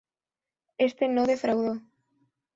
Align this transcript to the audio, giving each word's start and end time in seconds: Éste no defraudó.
Éste 0.79 1.07
no 1.09 1.27
defraudó. 1.27 1.79